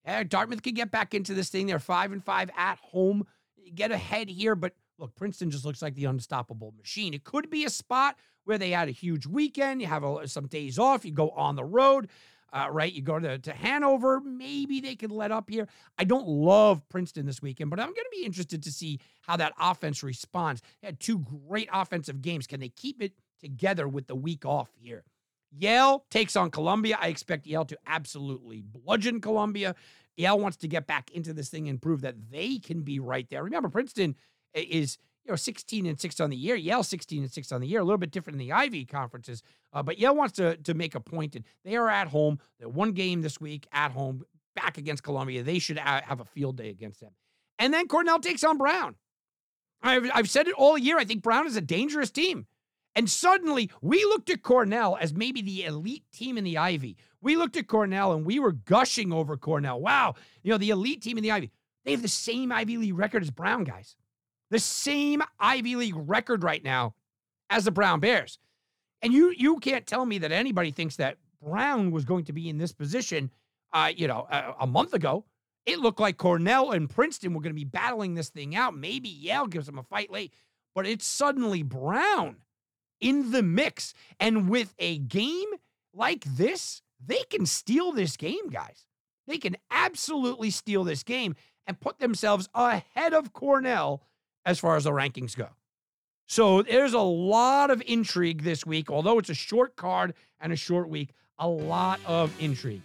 Eh, 0.06 0.25
Dartmouth 0.25 0.62
could 0.62 0.75
get 0.75 0.90
back 0.90 1.14
into 1.14 1.34
this 1.34 1.49
thing. 1.49 1.66
They're 1.66 1.78
five 1.78 2.12
and 2.12 2.25
five 2.25 2.50
at 2.56 2.78
home. 2.78 3.26
You 3.56 3.73
get 3.73 3.92
ahead 3.92 4.28
here, 4.28 4.54
but 4.54 4.75
look, 4.99 5.14
Princeton 5.14 5.50
just 5.50 5.64
looks 5.64 5.82
like 5.82 5.94
the 5.94 6.04
unstoppable 6.04 6.75
machine. 6.76 7.14
It 7.14 7.25
could 7.25 7.50
be 7.50 7.64
a 7.64 7.70
spot 7.70 8.16
where 8.44 8.58
they 8.58 8.70
had 8.70 8.88
a 8.88 8.92
huge 8.92 9.26
weekend. 9.26 9.80
You 9.80 9.87
have 9.87 10.04
a, 10.04 10.28
some 10.28 10.46
days 10.46 10.78
off. 10.78 11.04
You 11.04 11.12
go 11.12 11.30
on 11.30 11.56
the 11.56 11.64
road 11.64 12.08
uh, 12.54 12.68
right? 12.70 12.92
You 12.92 13.02
go 13.02 13.18
to, 13.18 13.37
to 13.38 13.52
Hanover, 13.52 14.20
maybe 14.20 14.80
they 14.80 14.94
could 14.94 15.11
let 15.11 15.32
up 15.32 15.50
here. 15.50 15.66
I 15.99 16.04
don't 16.04 16.28
love 16.28 16.88
Princeton 16.88 17.26
this 17.26 17.42
weekend, 17.42 17.68
but 17.68 17.80
I'm 17.80 17.88
going 17.88 17.96
to 17.96 18.16
be 18.16 18.25
interested 18.25 18.62
to 18.62 18.73
see 18.73 19.00
how 19.23 19.37
that 19.37 19.52
offense 19.58 20.04
responds. 20.04 20.62
They 20.80 20.87
had 20.87 21.00
two 21.00 21.18
great 21.18 21.68
offensive 21.73 22.23
games. 22.23 22.46
Can 22.46 22.61
they 22.61 22.68
keep 22.68 23.02
it 23.02 23.12
together 23.40 23.88
with 23.88 24.06
the 24.06 24.14
week 24.14 24.46
off 24.46 24.70
here? 24.78 25.02
Yale 25.56 26.04
takes 26.11 26.37
on 26.37 26.50
Columbia. 26.50 26.99
I 27.00 27.08
expect 27.08 27.46
Yale 27.46 27.64
to 27.66 27.78
absolutely 27.87 28.62
bludgeon 28.62 29.20
Columbia. 29.20 29.75
Yale 30.16 30.38
wants 30.38 30.56
to 30.58 30.68
get 30.68 30.87
back 30.87 31.11
into 31.11 31.32
this 31.32 31.49
thing 31.49 31.68
and 31.68 31.80
prove 31.80 32.02
that 32.02 32.30
they 32.30 32.58
can 32.58 32.82
be 32.82 32.99
right 32.99 33.28
there. 33.30 33.42
Remember, 33.42 33.68
Princeton 33.68 34.16
is 34.54 34.99
you 35.25 35.32
know 35.32 35.37
16 35.37 35.87
and 35.87 36.00
6 36.00 36.20
on 36.20 36.30
the 36.30 36.37
year. 36.37 36.54
Yale 36.54 36.82
16 36.82 37.23
and 37.23 37.32
6 37.32 37.52
on 37.52 37.61
the 37.61 37.66
year, 37.66 37.80
a 37.80 37.84
little 37.84 37.99
bit 37.99 38.11
different 38.11 38.34
in 38.34 38.46
the 38.46 38.52
Ivy 38.52 38.84
conferences. 38.84 39.42
Uh, 39.73 39.82
but 39.82 39.99
Yale 39.99 40.14
wants 40.14 40.34
to 40.34 40.56
to 40.58 40.75
make 40.75 40.94
a 40.94 41.00
point, 41.00 41.37
and 41.37 41.44
they 41.64 41.76
are 41.76 41.88
at 41.88 42.08
home. 42.08 42.38
They're 42.58 42.68
one 42.68 42.92
game 42.92 43.23
this 43.23 43.40
week 43.40 43.66
at 43.73 43.92
home, 43.92 44.25
back 44.54 44.78
against 44.78 45.02
Columbia. 45.02 45.42
They 45.42 45.58
should 45.58 45.78
have 45.78 46.20
a 46.20 46.25
field 46.25 46.56
day 46.56 46.70
against 46.70 47.00
them. 47.00 47.12
And 47.58 47.73
then 47.73 47.88
Cornell 47.88 48.18
takes 48.18 48.44
on 48.44 48.58
Brown. 48.58 48.96
I've, 49.82 50.11
I've 50.14 50.30
said 50.30 50.49
it 50.49 50.54
all 50.54 50.78
year. 50.78 50.99
I 50.99 51.04
think 51.04 51.23
Brown 51.23 51.46
is 51.46 51.56
a 51.56 51.61
dangerous 51.61 52.11
team. 52.11 52.46
And 52.96 53.10
suddenly 53.10 53.70
we 53.80 54.04
looked 54.04 54.30
at 54.30 54.42
Cornell 54.42 54.96
as 55.00 55.14
maybe 55.14 55.42
the 55.42 55.64
elite 55.64 56.04
team 56.12 56.38
in 56.38 56.44
the 56.44 56.58
Ivy. 56.58 56.96
We 57.20 57.36
looked 57.36 57.56
at 57.56 57.66
Cornell 57.66 58.12
and 58.12 58.24
we 58.24 58.38
were 58.38 58.52
gushing 58.52 59.12
over 59.12 59.36
Cornell. 59.36 59.80
Wow, 59.80 60.14
you 60.42 60.50
know, 60.50 60.58
the 60.58 60.70
elite 60.70 61.02
team 61.02 61.16
in 61.18 61.22
the 61.22 61.32
Ivy. 61.32 61.50
They 61.84 61.90
have 61.90 62.02
the 62.02 62.08
same 62.08 62.52
Ivy 62.52 62.78
League 62.78 62.98
record 62.98 63.22
as 63.22 63.30
Brown 63.30 63.64
guys 63.64 63.96
the 64.54 64.60
same 64.60 65.20
Ivy 65.40 65.74
League 65.74 65.96
record 65.96 66.44
right 66.44 66.62
now 66.62 66.94
as 67.50 67.64
the 67.64 67.72
Brown 67.72 68.00
Bears. 68.00 68.38
And 69.02 69.12
you 69.12 69.34
you 69.36 69.58
can't 69.58 69.86
tell 69.86 70.06
me 70.06 70.18
that 70.18 70.30
anybody 70.30 70.70
thinks 70.70 70.96
that 70.96 71.18
Brown 71.42 71.90
was 71.90 72.04
going 72.04 72.24
to 72.26 72.32
be 72.32 72.48
in 72.48 72.58
this 72.58 72.72
position, 72.72 73.30
uh, 73.72 73.90
you 73.94 74.06
know, 74.06 74.26
a, 74.30 74.54
a 74.60 74.66
month 74.66 74.94
ago. 74.94 75.24
It 75.66 75.80
looked 75.80 75.98
like 75.98 76.18
Cornell 76.18 76.70
and 76.70 76.88
Princeton 76.88 77.34
were 77.34 77.40
going 77.40 77.54
to 77.54 77.58
be 77.58 77.64
battling 77.64 78.14
this 78.14 78.28
thing 78.28 78.54
out. 78.54 78.76
Maybe 78.76 79.08
Yale 79.08 79.46
gives 79.46 79.66
them 79.66 79.78
a 79.78 79.82
fight 79.82 80.10
late, 80.10 80.32
but 80.74 80.86
it's 80.86 81.04
suddenly 81.04 81.62
Brown 81.62 82.36
in 83.04 83.30
the 83.30 83.42
mix. 83.42 83.94
And 84.18 84.49
with 84.49 84.75
a 84.78 84.99
game 84.99 85.49
like 85.92 86.25
this, 86.25 86.82
they 87.06 87.23
can 87.30 87.46
steal 87.46 87.92
this 87.92 88.16
game, 88.16 88.49
guys. 88.50 88.87
They 89.26 89.38
can 89.38 89.56
absolutely 89.70 90.50
steal 90.50 90.82
this 90.84 91.02
game 91.02 91.37
and 91.66 91.78
put 91.78 91.99
themselves 91.99 92.49
ahead 92.54 93.12
of 93.12 93.32
Cornell 93.32 94.02
as 94.44 94.58
far 94.58 94.76
as 94.76 94.84
the 94.84 94.90
rankings 94.90 95.37
go. 95.37 95.49
So 96.26 96.62
there's 96.62 96.94
a 96.94 97.00
lot 97.00 97.70
of 97.70 97.82
intrigue 97.87 98.42
this 98.42 98.64
week, 98.64 98.90
although 98.90 99.18
it's 99.18 99.28
a 99.28 99.34
short 99.34 99.76
card 99.76 100.14
and 100.40 100.52
a 100.52 100.56
short 100.56 100.88
week, 100.88 101.11
a 101.38 101.46
lot 101.46 102.00
of 102.06 102.32
intrigue. 102.40 102.82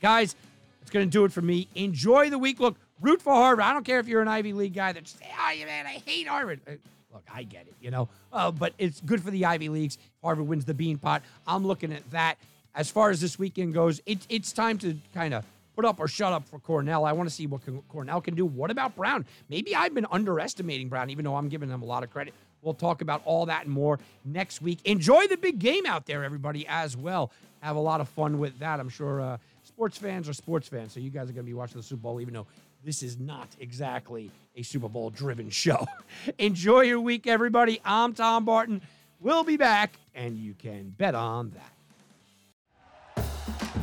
Guys, 0.00 0.34
it's 0.80 0.90
going 0.90 1.06
to 1.06 1.10
do 1.10 1.24
it 1.26 1.32
for 1.32 1.42
me. 1.42 1.68
Enjoy 1.74 2.30
the 2.30 2.38
week. 2.38 2.60
Look, 2.60 2.78
root 3.00 3.20
for 3.20 3.34
Harvard. 3.34 3.64
I 3.64 3.74
don't 3.74 3.84
care 3.84 4.00
if 4.00 4.08
you're 4.08 4.22
an 4.22 4.28
Ivy 4.28 4.54
League 4.54 4.74
guy 4.74 4.92
that's, 4.92 5.16
oh, 5.22 5.26
ah, 5.38 5.52
man, 5.66 5.86
I 5.86 6.00
hate 6.06 6.26
Harvard. 6.26 6.60
Uh, 6.66 6.72
Look, 7.18 7.36
I 7.36 7.42
get 7.42 7.66
it, 7.66 7.74
you 7.80 7.90
know, 7.90 8.08
uh, 8.32 8.52
but 8.52 8.74
it's 8.78 9.00
good 9.00 9.20
for 9.20 9.32
the 9.32 9.44
Ivy 9.44 9.68
Leagues. 9.70 9.98
Harvard 10.22 10.46
wins 10.46 10.64
the 10.64 10.74
Beanpot. 10.74 11.22
I'm 11.48 11.66
looking 11.66 11.92
at 11.92 12.08
that. 12.12 12.36
As 12.76 12.92
far 12.92 13.10
as 13.10 13.20
this 13.20 13.40
weekend 13.40 13.74
goes, 13.74 14.00
it, 14.06 14.24
it's 14.28 14.52
time 14.52 14.78
to 14.78 14.96
kind 15.12 15.34
of 15.34 15.44
put 15.74 15.84
up 15.84 15.98
or 15.98 16.06
shut 16.06 16.32
up 16.32 16.46
for 16.46 16.60
Cornell. 16.60 17.04
I 17.04 17.10
want 17.10 17.28
to 17.28 17.34
see 17.34 17.48
what 17.48 17.62
Cornell 17.88 18.20
can 18.20 18.36
do. 18.36 18.46
What 18.46 18.70
about 18.70 18.94
Brown? 18.94 19.26
Maybe 19.48 19.74
I've 19.74 19.92
been 19.94 20.06
underestimating 20.12 20.88
Brown, 20.88 21.10
even 21.10 21.24
though 21.24 21.34
I'm 21.34 21.48
giving 21.48 21.68
them 21.68 21.82
a 21.82 21.86
lot 21.86 22.04
of 22.04 22.10
credit. 22.10 22.34
We'll 22.62 22.74
talk 22.74 23.00
about 23.00 23.22
all 23.24 23.46
that 23.46 23.64
and 23.64 23.74
more 23.74 23.98
next 24.24 24.62
week. 24.62 24.78
Enjoy 24.84 25.26
the 25.26 25.36
big 25.36 25.58
game 25.58 25.86
out 25.86 26.06
there, 26.06 26.22
everybody, 26.22 26.68
as 26.68 26.96
well. 26.96 27.32
Have 27.62 27.74
a 27.74 27.80
lot 27.80 28.00
of 28.00 28.08
fun 28.10 28.38
with 28.38 28.60
that. 28.60 28.78
I'm 28.78 28.88
sure 28.88 29.20
uh, 29.20 29.38
sports 29.64 29.98
fans 29.98 30.28
are 30.28 30.34
sports 30.34 30.68
fans, 30.68 30.92
so 30.92 31.00
you 31.00 31.10
guys 31.10 31.22
are 31.28 31.32
going 31.32 31.44
to 31.46 31.50
be 31.50 31.54
watching 31.54 31.78
the 31.78 31.82
Super 31.82 32.02
Bowl, 32.02 32.20
even 32.20 32.34
though 32.34 32.46
this 32.84 33.02
is 33.02 33.18
not 33.18 33.48
exactly 33.60 34.30
a 34.56 34.62
Super 34.62 34.88
Bowl 34.88 35.10
driven 35.10 35.50
show. 35.50 35.86
Enjoy 36.38 36.80
your 36.82 37.00
week, 37.00 37.26
everybody. 37.26 37.80
I'm 37.84 38.14
Tom 38.14 38.44
Barton. 38.44 38.82
We'll 39.20 39.44
be 39.44 39.56
back, 39.56 39.98
and 40.14 40.36
you 40.36 40.54
can 40.54 40.90
bet 40.90 41.14
on 41.14 41.50
that. 41.50 41.72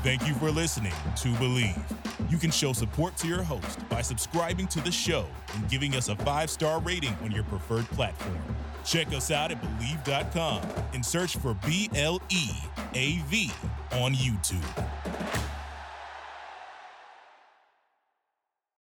Thank 0.04 0.28
you 0.28 0.34
for 0.36 0.52
listening 0.52 0.94
to 1.18 1.30
Bleav. 1.30 1.82
You 2.30 2.38
can 2.38 2.52
show 2.52 2.74
support 2.74 3.18
to 3.18 3.28
your 3.28 3.44
host 3.44 3.88
by 3.90 4.02
subscribing 4.02 4.68
to 4.68 4.80
the 4.82 4.92
show 4.92 5.25
and 5.56 5.68
giving 5.70 5.96
us 5.96 6.10
a 6.10 6.16
five 6.18 6.50
star 6.50 6.80
rating 6.82 7.16
on 7.24 7.32
your 7.32 7.44
preferred 7.46 7.86
platform. 7.86 8.38
Check 8.86 9.08
us 9.08 9.32
out 9.32 9.52
at 9.52 9.62
Bleav.com 9.62 10.62
and 10.94 11.04
search 11.04 11.38
for 11.38 11.56
B 11.66 11.90
L 11.96 12.22
E 12.30 12.50
A 12.94 13.18
V 13.28 13.52
on 13.94 14.14
YouTube. 14.14 15.55